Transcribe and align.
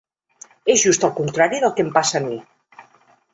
És 0.75 0.85
just 0.85 1.05
el 1.09 1.13
contrari 1.19 1.61
del 1.65 1.75
que 1.81 1.85
em 1.89 1.93
passa 1.99 2.19
a 2.21 2.23
mi. 2.25 2.41